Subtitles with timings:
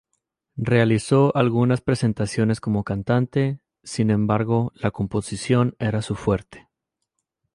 [0.57, 6.67] Realizó algunas presentaciones como cantante, sin embargo la composición era su fuerte.